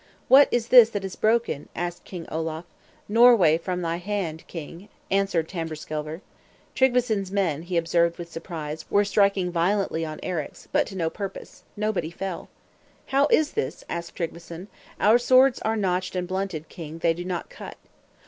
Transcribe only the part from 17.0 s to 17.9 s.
do not cut."